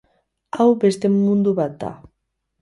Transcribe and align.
Hau 0.55 0.65
beste 0.83 1.11
mundu 1.17 1.53
bat 1.61 1.77
da. 1.85 1.93